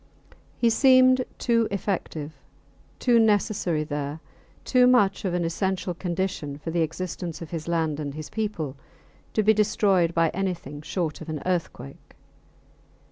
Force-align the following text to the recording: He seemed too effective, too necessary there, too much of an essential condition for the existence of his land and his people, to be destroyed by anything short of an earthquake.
He 0.57 0.71
seemed 0.71 1.23
too 1.37 1.67
effective, 1.69 2.31
too 2.97 3.19
necessary 3.19 3.83
there, 3.83 4.19
too 4.65 4.87
much 4.87 5.25
of 5.25 5.35
an 5.35 5.45
essential 5.45 5.93
condition 5.93 6.57
for 6.57 6.71
the 6.71 6.81
existence 6.81 7.39
of 7.39 7.51
his 7.51 7.67
land 7.67 7.99
and 7.99 8.15
his 8.15 8.27
people, 8.31 8.75
to 9.33 9.43
be 9.43 9.53
destroyed 9.53 10.15
by 10.15 10.29
anything 10.29 10.81
short 10.81 11.21
of 11.21 11.29
an 11.29 11.39
earthquake. 11.45 12.15